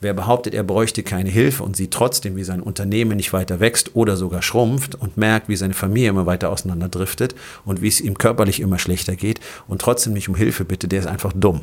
Wer 0.00 0.14
behauptet, 0.14 0.52
er 0.54 0.64
bräuchte 0.64 1.04
keine 1.04 1.30
Hilfe 1.30 1.62
und 1.62 1.76
sieht 1.76 1.92
trotzdem, 1.92 2.34
wie 2.34 2.42
sein 2.42 2.60
Unternehmen 2.60 3.16
nicht 3.16 3.32
weiter 3.32 3.60
wächst 3.60 3.94
oder 3.94 4.16
sogar 4.16 4.42
schrumpft 4.42 4.96
und 4.96 5.16
merkt, 5.16 5.48
wie 5.48 5.54
seine 5.54 5.74
Familie 5.74 6.08
immer 6.08 6.26
weiter 6.26 6.50
auseinanderdriftet 6.50 7.36
und 7.64 7.82
wie 7.82 7.88
es 7.88 8.00
ihm 8.00 8.18
körperlich 8.18 8.58
immer 8.58 8.80
schlechter 8.80 9.14
geht 9.14 9.38
und 9.68 9.80
trotzdem 9.80 10.12
nicht 10.12 10.28
um 10.28 10.34
Hilfe 10.34 10.64
bittet, 10.64 10.90
der 10.90 10.98
ist 10.98 11.06
einfach 11.06 11.32
dumm. 11.32 11.60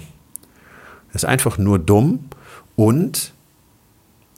Ist 1.14 1.26
einfach 1.26 1.58
nur 1.58 1.80
dumm 1.80 2.30
und 2.76 3.34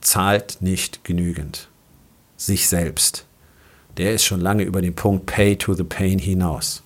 zahlt 0.02 0.62
nicht 0.62 1.04
genügend. 1.04 1.70
Sich 2.38 2.68
selbst. 2.68 3.26
Der 3.98 4.14
ist 4.14 4.24
schon 4.24 4.42
lange 4.42 4.64
über 4.64 4.82
den 4.82 4.96
Punkt 4.96 5.26
Pay 5.26 5.58
to 5.58 5.74
the 5.74 5.84
Pain 5.84 6.18
hinaus. 6.18 6.84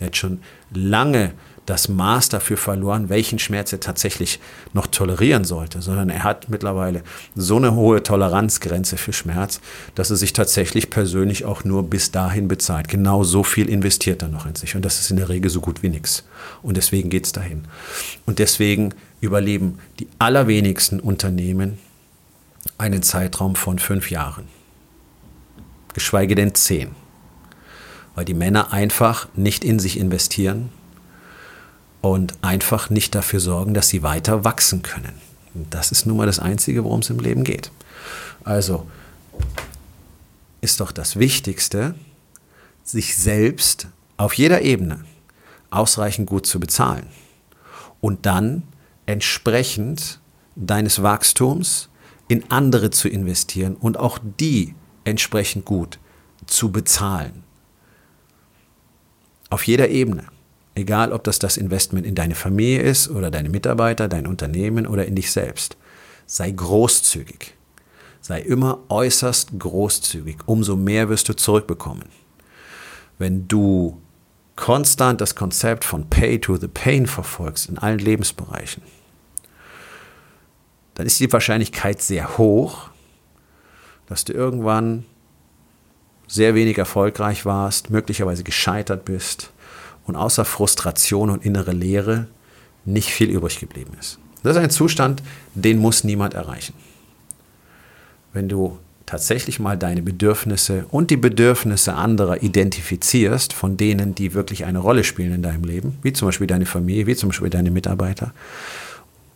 Der 0.00 0.08
hat 0.08 0.16
schon 0.16 0.40
lange 0.72 1.32
das 1.66 1.88
Maß 1.88 2.28
dafür 2.28 2.56
verloren, 2.56 3.08
welchen 3.08 3.38
Schmerz 3.38 3.72
er 3.72 3.80
tatsächlich 3.80 4.38
noch 4.72 4.86
tolerieren 4.86 5.44
sollte, 5.44 5.82
sondern 5.82 6.10
er 6.10 6.24
hat 6.24 6.48
mittlerweile 6.48 7.02
so 7.34 7.56
eine 7.56 7.74
hohe 7.74 8.02
Toleranzgrenze 8.02 8.96
für 8.96 9.12
Schmerz, 9.12 9.60
dass 9.96 10.10
er 10.10 10.16
sich 10.16 10.32
tatsächlich 10.32 10.90
persönlich 10.90 11.44
auch 11.44 11.64
nur 11.64 11.82
bis 11.82 12.12
dahin 12.12 12.46
bezahlt. 12.46 12.88
Genau 12.88 13.24
so 13.24 13.42
viel 13.42 13.68
investiert 13.68 14.22
er 14.22 14.28
noch 14.28 14.46
in 14.46 14.54
sich 14.54 14.76
und 14.76 14.84
das 14.84 15.00
ist 15.00 15.10
in 15.10 15.16
der 15.16 15.28
Regel 15.28 15.50
so 15.50 15.60
gut 15.60 15.82
wie 15.82 15.88
nichts. 15.88 16.24
Und 16.62 16.76
deswegen 16.76 17.10
geht 17.10 17.26
es 17.26 17.32
dahin. 17.32 17.64
Und 18.24 18.38
deswegen 18.38 18.94
überleben 19.20 19.78
die 19.98 20.08
allerwenigsten 20.18 21.00
Unternehmen 21.00 21.78
einen 22.78 23.02
Zeitraum 23.02 23.56
von 23.56 23.78
fünf 23.78 24.10
Jahren, 24.10 24.44
geschweige 25.94 26.34
denn 26.34 26.54
zehn, 26.54 26.90
weil 28.14 28.24
die 28.24 28.34
Männer 28.34 28.72
einfach 28.72 29.28
nicht 29.34 29.64
in 29.64 29.78
sich 29.78 29.98
investieren, 29.98 30.70
und 32.06 32.34
einfach 32.42 32.88
nicht 32.88 33.14
dafür 33.14 33.40
sorgen, 33.40 33.74
dass 33.74 33.88
sie 33.88 34.02
weiter 34.02 34.44
wachsen 34.44 34.82
können. 34.82 35.14
Das 35.70 35.90
ist 35.90 36.06
nun 36.06 36.16
mal 36.16 36.26
das 36.26 36.38
Einzige, 36.38 36.84
worum 36.84 37.00
es 37.00 37.10
im 37.10 37.18
Leben 37.18 37.42
geht. 37.42 37.70
Also 38.44 38.86
ist 40.60 40.80
doch 40.80 40.92
das 40.92 41.18
Wichtigste, 41.18 41.94
sich 42.84 43.16
selbst 43.16 43.88
auf 44.16 44.34
jeder 44.34 44.62
Ebene 44.62 45.04
ausreichend 45.70 46.28
gut 46.28 46.46
zu 46.46 46.60
bezahlen 46.60 47.06
und 48.00 48.24
dann 48.24 48.62
entsprechend 49.06 50.20
deines 50.54 51.02
Wachstums 51.02 51.88
in 52.28 52.50
andere 52.50 52.90
zu 52.90 53.08
investieren 53.08 53.74
und 53.74 53.98
auch 53.98 54.18
die 54.38 54.74
entsprechend 55.04 55.64
gut 55.64 55.98
zu 56.46 56.70
bezahlen. 56.70 57.42
Auf 59.50 59.66
jeder 59.66 59.88
Ebene. 59.88 60.24
Egal, 60.76 61.10
ob 61.14 61.24
das 61.24 61.38
das 61.38 61.56
Investment 61.56 62.06
in 62.06 62.14
deine 62.14 62.34
Familie 62.34 62.82
ist 62.82 63.08
oder 63.08 63.30
deine 63.30 63.48
Mitarbeiter, 63.48 64.08
dein 64.08 64.26
Unternehmen 64.26 64.86
oder 64.86 65.06
in 65.06 65.14
dich 65.14 65.32
selbst. 65.32 65.78
Sei 66.26 66.50
großzügig. 66.50 67.54
Sei 68.20 68.42
immer 68.42 68.80
äußerst 68.90 69.58
großzügig. 69.58 70.36
Umso 70.44 70.76
mehr 70.76 71.08
wirst 71.08 71.30
du 71.30 71.34
zurückbekommen. 71.34 72.04
Wenn 73.16 73.48
du 73.48 74.02
konstant 74.54 75.22
das 75.22 75.34
Konzept 75.34 75.82
von 75.82 76.10
Pay 76.10 76.42
to 76.42 76.58
the 76.58 76.68
Pain 76.68 77.06
verfolgst 77.06 77.70
in 77.70 77.78
allen 77.78 77.98
Lebensbereichen, 77.98 78.82
dann 80.92 81.06
ist 81.06 81.18
die 81.20 81.32
Wahrscheinlichkeit 81.32 82.02
sehr 82.02 82.36
hoch, 82.36 82.90
dass 84.08 84.26
du 84.26 84.34
irgendwann 84.34 85.06
sehr 86.26 86.54
wenig 86.54 86.76
erfolgreich 86.76 87.46
warst, 87.46 87.88
möglicherweise 87.88 88.44
gescheitert 88.44 89.06
bist 89.06 89.52
und 90.06 90.16
außer 90.16 90.44
Frustration 90.44 91.30
und 91.30 91.44
innere 91.44 91.72
Leere 91.72 92.26
nicht 92.84 93.10
viel 93.10 93.30
übrig 93.30 93.58
geblieben 93.58 93.92
ist. 93.98 94.18
Das 94.42 94.56
ist 94.56 94.62
ein 94.62 94.70
Zustand, 94.70 95.22
den 95.54 95.78
muss 95.78 96.04
niemand 96.04 96.34
erreichen. 96.34 96.74
Wenn 98.32 98.48
du 98.48 98.78
tatsächlich 99.06 99.60
mal 99.60 99.78
deine 99.78 100.02
Bedürfnisse 100.02 100.84
und 100.90 101.10
die 101.10 101.16
Bedürfnisse 101.16 101.94
anderer 101.94 102.42
identifizierst, 102.42 103.52
von 103.52 103.76
denen, 103.76 104.14
die 104.14 104.34
wirklich 104.34 104.64
eine 104.64 104.78
Rolle 104.78 105.04
spielen 105.04 105.32
in 105.32 105.42
deinem 105.42 105.64
Leben, 105.64 105.98
wie 106.02 106.12
zum 106.12 106.28
Beispiel 106.28 106.46
deine 106.46 106.66
Familie, 106.66 107.06
wie 107.06 107.16
zum 107.16 107.30
Beispiel 107.30 107.50
deine 107.50 107.70
Mitarbeiter, 107.70 108.32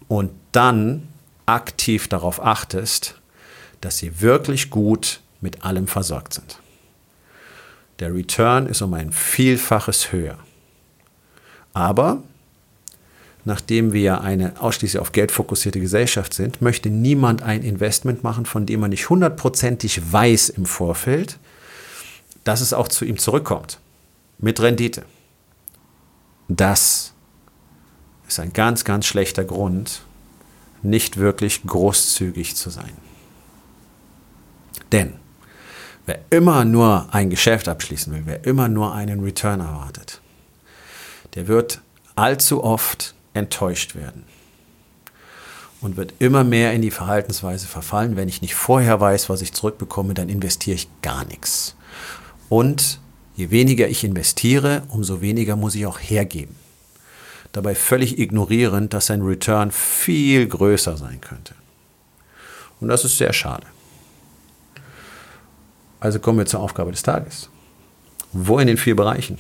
und 0.08 0.30
dann 0.52 1.08
aktiv 1.46 2.08
darauf 2.08 2.44
achtest, 2.44 3.20
dass 3.80 3.98
sie 3.98 4.20
wirklich 4.20 4.70
gut 4.70 5.20
mit 5.40 5.64
allem 5.64 5.86
versorgt 5.86 6.34
sind. 6.34 6.58
Der 8.00 8.14
Return 8.14 8.66
ist 8.66 8.82
um 8.82 8.94
ein 8.94 9.12
Vielfaches 9.12 10.12
höher. 10.12 10.38
Aber 11.72 12.22
nachdem 13.44 13.92
wir 13.92 14.20
eine 14.20 14.60
ausschließlich 14.60 15.00
auf 15.00 15.12
Geld 15.12 15.32
fokussierte 15.32 15.80
Gesellschaft 15.80 16.34
sind, 16.34 16.60
möchte 16.60 16.90
niemand 16.90 17.42
ein 17.42 17.62
Investment 17.62 18.22
machen, 18.22 18.46
von 18.46 18.66
dem 18.66 18.80
man 18.80 18.90
nicht 18.90 19.08
hundertprozentig 19.08 20.12
weiß 20.12 20.50
im 20.50 20.66
Vorfeld, 20.66 21.38
dass 22.44 22.60
es 22.60 22.72
auch 22.72 22.88
zu 22.88 23.04
ihm 23.04 23.18
zurückkommt. 23.18 23.78
Mit 24.38 24.60
Rendite. 24.60 25.04
Das 26.48 27.12
ist 28.26 28.40
ein 28.40 28.52
ganz, 28.52 28.84
ganz 28.84 29.06
schlechter 29.06 29.44
Grund, 29.44 30.02
nicht 30.82 31.16
wirklich 31.16 31.62
großzügig 31.66 32.56
zu 32.56 32.70
sein. 32.70 32.92
Denn 34.92 35.14
wer 36.06 36.20
immer 36.30 36.64
nur 36.64 37.08
ein 37.12 37.30
Geschäft 37.30 37.68
abschließen 37.68 38.12
will, 38.12 38.22
wer 38.24 38.44
immer 38.44 38.68
nur 38.68 38.94
einen 38.94 39.20
Return 39.20 39.60
erwartet, 39.60 40.20
der 41.34 41.48
wird 41.48 41.80
allzu 42.16 42.62
oft 42.64 43.14
enttäuscht 43.34 43.94
werden 43.94 44.24
und 45.80 45.96
wird 45.96 46.14
immer 46.18 46.44
mehr 46.44 46.72
in 46.72 46.82
die 46.82 46.90
Verhaltensweise 46.90 47.66
verfallen. 47.66 48.16
Wenn 48.16 48.28
ich 48.28 48.42
nicht 48.42 48.54
vorher 48.54 49.00
weiß, 49.00 49.28
was 49.28 49.42
ich 49.42 49.52
zurückbekomme, 49.52 50.14
dann 50.14 50.28
investiere 50.28 50.74
ich 50.76 50.88
gar 51.02 51.24
nichts. 51.24 51.76
Und 52.48 53.00
je 53.36 53.50
weniger 53.50 53.88
ich 53.88 54.04
investiere, 54.04 54.82
umso 54.88 55.20
weniger 55.20 55.56
muss 55.56 55.74
ich 55.74 55.86
auch 55.86 55.98
hergeben 55.98 56.56
dabei 57.52 57.74
völlig 57.74 58.18
ignorierend, 58.18 58.94
dass 58.94 59.06
sein 59.06 59.22
Return 59.22 59.70
viel 59.70 60.46
größer 60.46 60.96
sein 60.96 61.20
könnte. 61.20 61.54
Und 62.80 62.88
das 62.88 63.04
ist 63.04 63.18
sehr 63.18 63.32
schade. 63.32 63.66
Also 65.98 66.18
kommen 66.18 66.38
wir 66.38 66.46
zur 66.46 66.60
Aufgabe 66.60 66.92
des 66.92 67.02
Tages. 67.02 67.50
Wo 68.32 68.58
in 68.58 68.68
den 68.68 68.76
vier 68.76 68.96
Bereichen? 68.96 69.38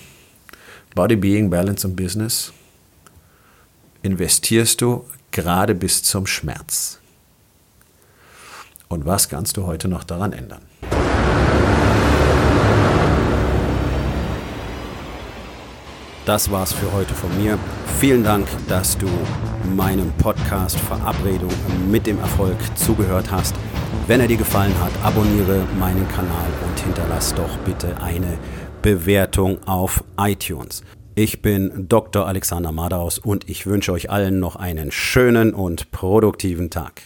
Body, 0.94 1.14
Being, 1.14 1.50
Balance 1.50 1.86
und 1.86 1.94
Business 1.94 2.52
investierst 4.02 4.80
du 4.80 5.04
gerade 5.30 5.74
bis 5.74 6.02
zum 6.02 6.26
Schmerz? 6.26 6.98
Und 8.88 9.06
was 9.06 9.28
kannst 9.28 9.56
du 9.56 9.66
heute 9.66 9.86
noch 9.86 10.02
daran 10.02 10.32
ändern? 10.32 10.62
Das 16.26 16.50
war's 16.50 16.72
für 16.72 16.92
heute 16.92 17.14
von 17.14 17.36
mir. 17.40 17.56
Vielen 18.00 18.24
Dank, 18.24 18.48
dass 18.68 18.98
du 18.98 19.06
meinem 19.76 20.12
Podcast 20.14 20.78
Verabredung 20.78 21.52
mit 21.88 22.06
dem 22.06 22.18
Erfolg 22.18 22.56
zugehört 22.76 23.30
hast. 23.30 23.54
Wenn 24.08 24.20
er 24.20 24.26
dir 24.26 24.36
gefallen 24.36 24.74
hat, 24.80 24.90
abonniere 25.04 25.64
meinen 25.78 26.08
Kanal 26.08 26.48
und 26.66 26.80
hinterlass 26.80 27.32
doch 27.34 27.56
bitte 27.58 27.96
eine 28.02 28.38
Bewertung 28.82 29.62
auf 29.66 30.04
iTunes. 30.18 30.82
Ich 31.14 31.42
bin 31.42 31.86
Dr. 31.88 32.26
Alexander 32.26 32.72
Madaus 32.72 33.18
und 33.18 33.48
ich 33.50 33.66
wünsche 33.66 33.92
euch 33.92 34.08
allen 34.08 34.40
noch 34.40 34.56
einen 34.56 34.90
schönen 34.90 35.52
und 35.52 35.90
produktiven 35.90 36.70
Tag. 36.70 37.02